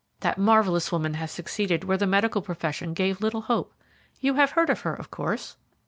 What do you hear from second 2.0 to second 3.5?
medical profession gave little